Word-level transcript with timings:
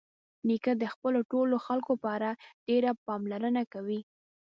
نیکه 0.47 0.73
د 0.81 0.83
خپلو 0.93 1.19
ټولو 1.31 1.55
خلکو 1.65 1.93
په 2.01 2.07
اړه 2.17 2.31
ډېره 2.67 2.91
پاملرنه 3.05 3.63
کوي. 3.73 3.99